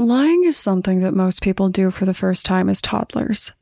[0.00, 3.52] Lying is something that most people do for the first time as toddlers.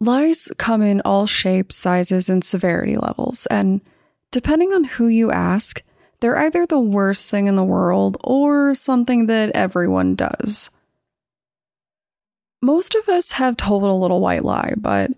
[0.00, 3.82] Lies come in all shapes, sizes, and severity levels, and
[4.30, 5.82] depending on who you ask,
[6.20, 10.70] they're either the worst thing in the world or something that everyone does.
[12.62, 15.10] Most of us have told a little white lie, but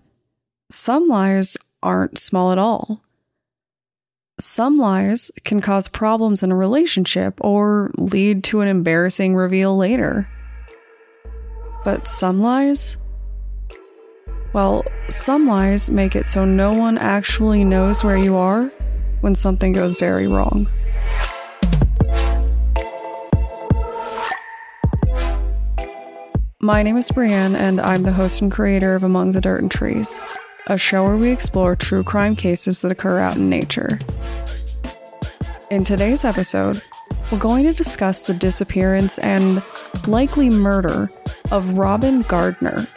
[0.69, 3.01] some lies aren't small at all.
[4.39, 10.27] Some lies can cause problems in a relationship or lead to an embarrassing reveal later.
[11.85, 12.97] But some lies?
[14.51, 18.71] Well, some lies make it so no one actually knows where you are
[19.21, 20.67] when something goes very wrong.
[26.59, 29.69] My name is Brienne, and I'm the host and creator of Among the Dirt and
[29.69, 30.19] Trees
[30.67, 33.99] a show where we explore true crime cases that occur out in nature.
[35.69, 36.81] In today's episode,
[37.31, 39.61] we're going to discuss the disappearance and
[40.07, 41.11] likely murder
[41.51, 42.87] of Robin Gardner,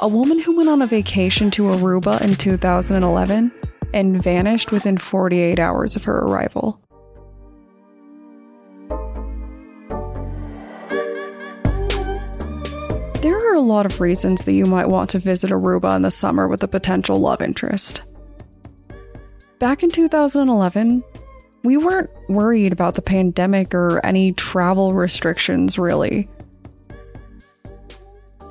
[0.00, 3.52] a woman who went on a vacation to Aruba in 2011
[3.92, 6.80] and vanished within 48 hours of her arrival.
[13.76, 16.68] Lot of reasons that you might want to visit Aruba in the summer with a
[16.68, 18.02] potential love interest.
[19.58, 21.04] Back in 2011,
[21.62, 26.26] we weren't worried about the pandemic or any travel restrictions, really.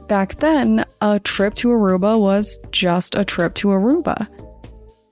[0.07, 4.27] Back then, a trip to Aruba was just a trip to Aruba.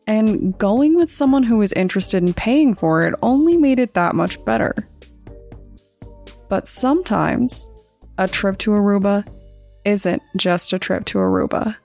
[0.05, 4.13] And going with someone who was interested in paying for it only made it that
[4.13, 4.75] much better.
[6.49, 7.67] But sometimes,
[8.19, 9.25] a trip to Aruba
[9.85, 11.75] isn't just a trip to Aruba.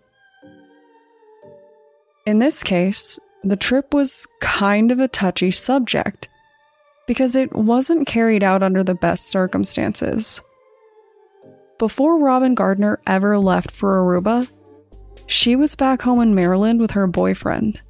[2.26, 6.28] In this case, the trip was kind of a touchy subject
[7.06, 10.42] because it wasn't carried out under the best circumstances.
[11.78, 14.50] Before Robin Gardner ever left for Aruba,
[15.26, 17.80] she was back home in Maryland with her boyfriend.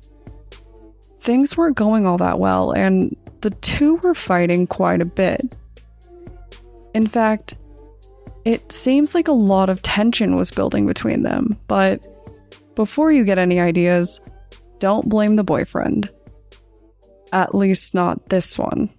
[1.21, 5.53] Things weren't going all that well, and the two were fighting quite a bit.
[6.95, 7.55] In fact,
[8.45, 12.07] it seems like a lot of tension was building between them, but
[12.75, 14.21] before you get any ideas,
[14.79, 16.09] don't blame the boyfriend.
[17.33, 18.91] At least not this one.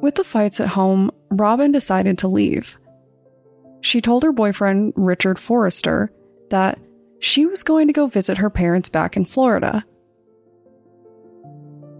[0.00, 2.76] With the fights at home, Robin decided to leave.
[3.82, 6.10] She told her boyfriend, Richard Forrester,
[6.50, 6.78] that
[7.20, 9.84] she was going to go visit her parents back in Florida.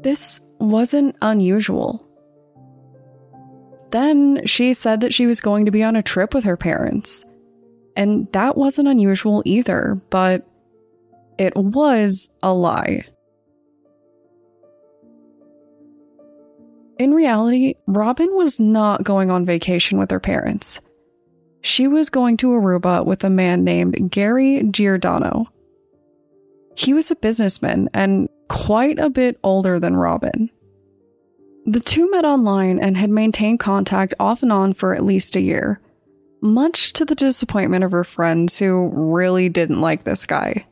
[0.02, 2.06] This wasn't unusual.
[3.90, 7.24] Then she said that she was going to be on a trip with her parents.
[7.96, 10.46] And that wasn't unusual either, but
[11.38, 13.04] it was a lie.
[16.98, 20.80] In reality, Robin was not going on vacation with her parents.
[21.62, 25.46] She was going to Aruba with a man named Gary Giordano.
[26.76, 30.50] He was a businessman and quite a bit older than Robin.
[31.66, 35.40] The two met online and had maintained contact off and on for at least a
[35.40, 35.80] year,
[36.42, 40.66] much to the disappointment of her friends who really didn't like this guy.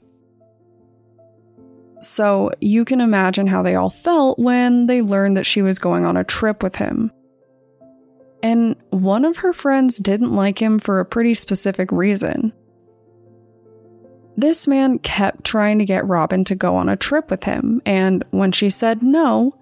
[2.01, 6.05] So you can imagine how they all felt when they learned that she was going
[6.05, 7.13] on a trip with him.
[8.43, 12.53] And one of her friends didn't like him for a pretty specific reason.
[14.39, 18.25] This man kept trying to get Robin to go on a trip with him, and
[18.31, 19.59] when she said no,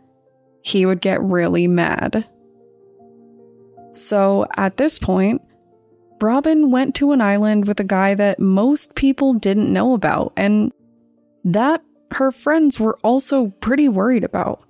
[0.60, 2.28] he would get really mad.
[3.92, 5.40] So at this point,
[6.20, 10.74] Robin went to an island with a guy that most people didn't know about, and
[11.42, 14.62] that her friends were also pretty worried about.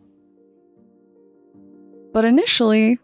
[2.12, 3.00] But initially,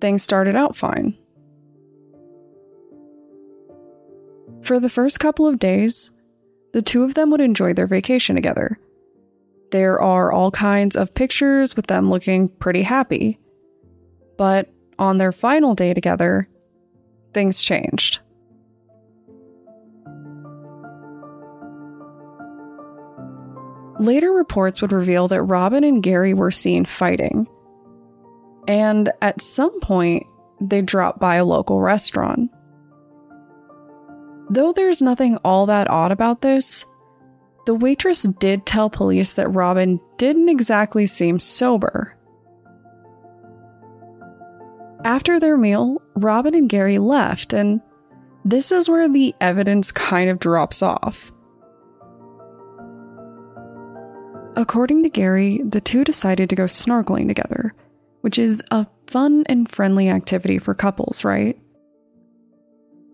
[0.00, 1.18] things started out fine.
[4.68, 6.10] For the first couple of days,
[6.74, 8.78] the two of them would enjoy their vacation together.
[9.70, 13.38] There are all kinds of pictures with them looking pretty happy.
[14.36, 16.50] But on their final day together,
[17.32, 18.18] things changed.
[23.98, 27.48] Later reports would reveal that Robin and Gary were seen fighting.
[28.68, 30.26] And at some point,
[30.60, 32.50] they dropped by a local restaurant.
[34.50, 36.86] Though there's nothing all that odd about this,
[37.66, 42.16] the waitress did tell police that Robin didn't exactly seem sober.
[45.04, 47.80] After their meal, Robin and Gary left, and
[48.44, 51.30] this is where the evidence kind of drops off.
[54.56, 57.74] According to Gary, the two decided to go snorkeling together,
[58.22, 61.60] which is a fun and friendly activity for couples, right?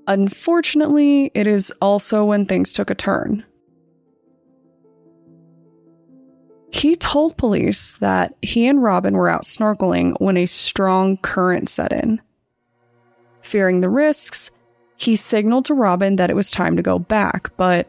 [0.07, 3.45] Unfortunately, it is also when things took a turn.
[6.71, 11.93] He told police that he and Robin were out snorkeling when a strong current set
[11.93, 12.21] in.
[13.41, 14.51] Fearing the risks,
[14.97, 17.89] he signaled to Robin that it was time to go back, but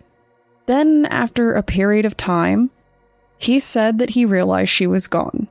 [0.68, 2.72] then, after a period of time,
[3.38, 5.48] he said that he realized she was gone.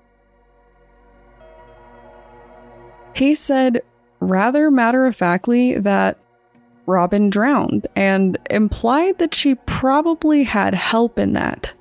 [3.14, 3.82] He said,
[4.19, 6.19] rather matter of factly, that
[6.86, 11.72] Robin drowned and implied that she probably had help in that.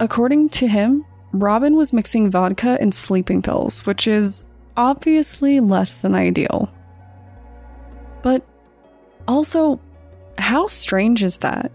[0.00, 6.14] According to him, Robin was mixing vodka and sleeping pills, which is obviously less than
[6.14, 6.72] ideal.
[8.22, 8.44] But
[9.28, 9.80] also,
[10.38, 11.70] how strange is that?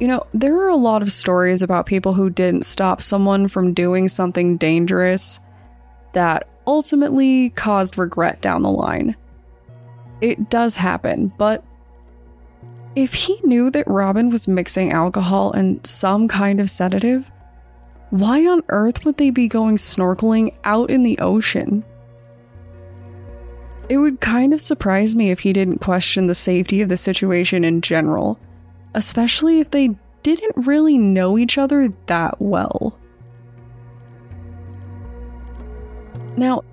[0.00, 3.74] You know, there are a lot of stories about people who didn't stop someone from
[3.74, 5.40] doing something dangerous
[6.12, 9.16] that ultimately caused regret down the line.
[10.20, 11.64] It does happen, but
[12.96, 17.30] if he knew that Robin was mixing alcohol and some kind of sedative,
[18.10, 21.84] why on earth would they be going snorkeling out in the ocean?
[23.88, 27.64] It would kind of surprise me if he didn't question the safety of the situation
[27.64, 28.38] in general,
[28.94, 29.90] especially if they
[30.22, 32.98] didn't really know each other that well.
[36.36, 36.64] Now,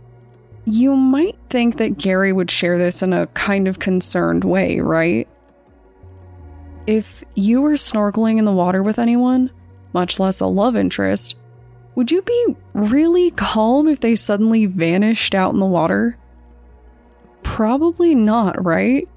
[0.65, 5.27] you might think that Gary would share this in a kind of concerned way, right?
[6.88, 9.51] If you were snorkeling in the water with anyone,
[9.94, 11.35] much less a love interest,
[11.94, 16.17] would you be really calm if they suddenly vanished out in the water?
[17.44, 19.07] Probably not, right?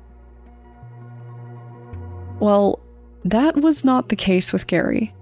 [2.40, 2.78] Well,
[3.24, 5.14] that was not the case with Gary.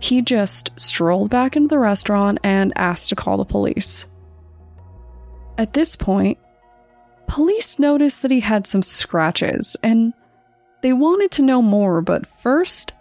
[0.00, 4.08] He just strolled back into the restaurant and asked to call the police.
[5.58, 6.38] At this point,
[7.26, 10.12] police noticed that he had some scratches and
[10.82, 12.92] they wanted to know more, but first,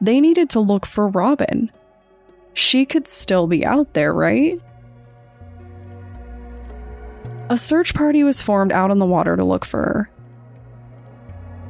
[0.00, 1.70] they needed to look for Robin.
[2.52, 4.60] She could still be out there, right?
[7.48, 10.10] A search party was formed out on the water to look for her.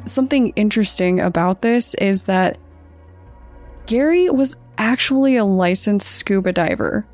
[0.05, 2.59] Something interesting about this is that
[3.87, 7.07] Gary was actually a licensed scuba diver.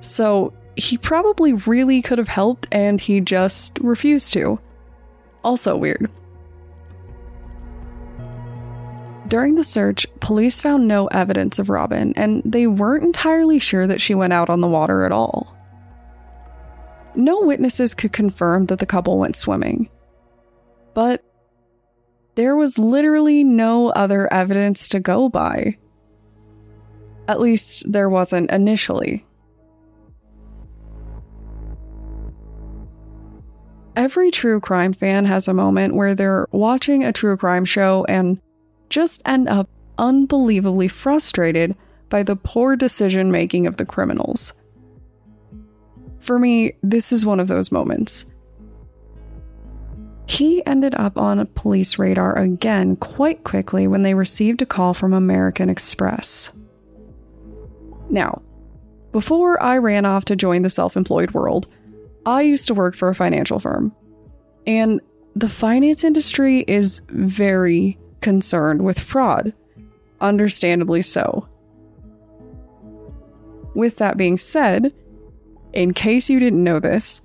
[0.00, 4.58] So he probably really could have helped and he just refused to.
[5.44, 6.10] Also weird.
[9.28, 14.00] During the search, police found no evidence of Robin, and they weren't entirely sure that
[14.00, 15.56] she went out on the water at all.
[17.14, 19.88] No witnesses could confirm that the couple went swimming.
[20.94, 21.22] But
[22.34, 25.76] there was literally no other evidence to go by.
[27.28, 29.24] At least, there wasn't initially.
[33.96, 38.40] Every true crime fan has a moment where they're watching a true crime show and
[38.88, 41.76] just end up unbelievably frustrated
[42.08, 44.54] by the poor decision making of the criminals.
[46.20, 48.26] For me, this is one of those moments.
[50.26, 55.12] He ended up on police radar again quite quickly when they received a call from
[55.12, 56.52] American Express.
[58.08, 58.42] Now,
[59.10, 61.66] before I ran off to join the self employed world,
[62.26, 63.94] I used to work for a financial firm.
[64.66, 65.00] And
[65.34, 69.54] the finance industry is very concerned with fraud.
[70.20, 71.48] Understandably so.
[73.74, 74.92] With that being said,
[75.72, 77.22] in case you didn't know this,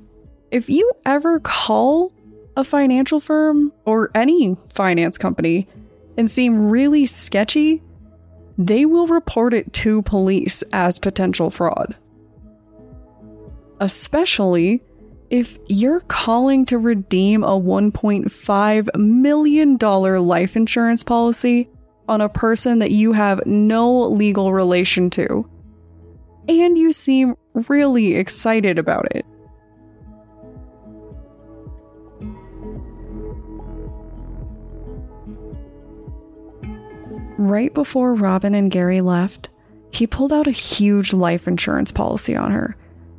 [0.51, 2.13] if you ever call
[2.55, 5.67] a financial firm or any finance company
[6.17, 7.81] and seem really sketchy,
[8.57, 11.95] they will report it to police as potential fraud.
[13.79, 14.81] Especially
[15.29, 21.69] if you're calling to redeem a $1.5 million life insurance policy
[22.07, 25.49] on a person that you have no legal relation to,
[26.47, 27.35] and you seem
[27.67, 29.25] really excited about it.
[37.37, 39.49] Right before Robin and Gary left,
[39.91, 42.77] he pulled out a huge life insurance policy on her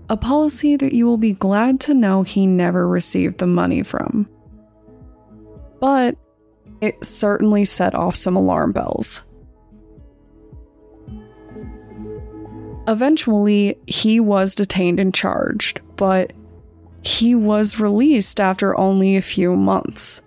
[0.09, 4.29] a policy that you will be glad to know he never received the money from.
[5.81, 6.17] But
[6.81, 9.25] it certainly set off some alarm bells.
[12.89, 16.33] Eventually, he was detained and charged, but
[17.03, 20.23] he was released after only a few months.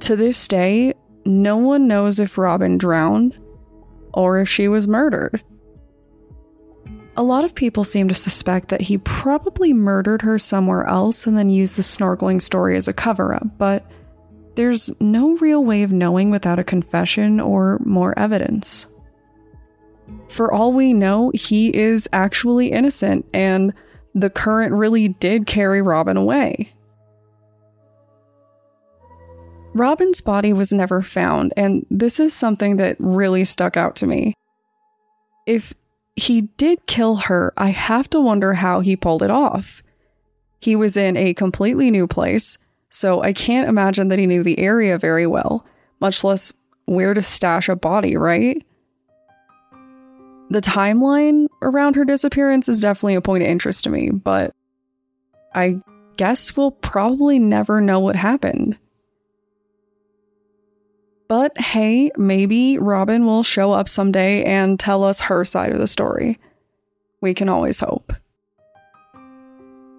[0.00, 3.38] To this day, no one knows if Robin drowned
[4.12, 5.42] or if she was murdered.
[7.20, 11.36] A lot of people seem to suspect that he probably murdered her somewhere else and
[11.36, 13.84] then used the snorkeling story as a cover up, but
[14.54, 18.86] there's no real way of knowing without a confession or more evidence.
[20.28, 23.74] For all we know, he is actually innocent, and
[24.14, 26.72] the current really did carry Robin away.
[29.74, 34.32] Robin's body was never found, and this is something that really stuck out to me.
[35.44, 35.74] If
[36.20, 39.82] he did kill her, I have to wonder how he pulled it off.
[40.60, 42.58] He was in a completely new place,
[42.90, 45.64] so I can't imagine that he knew the area very well,
[46.00, 46.52] much less
[46.86, 48.64] where to stash a body, right?
[50.50, 54.52] The timeline around her disappearance is definitely a point of interest to me, but
[55.54, 55.80] I
[56.16, 58.76] guess we'll probably never know what happened.
[61.30, 65.86] But hey, maybe Robin will show up someday and tell us her side of the
[65.86, 66.40] story.
[67.20, 68.12] We can always hope.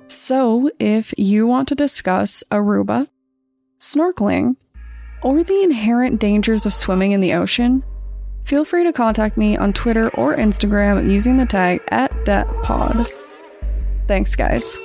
[0.10, 3.08] So, if you want to discuss Aruba,
[3.80, 4.58] snorkeling,
[5.24, 7.86] or the inherent dangers of swimming in the ocean,
[8.44, 13.08] feel free to contact me on Twitter or Instagram using the tag at DatPod.
[14.06, 14.78] Thanks, guys.